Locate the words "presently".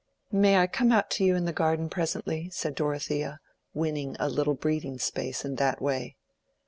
1.87-2.49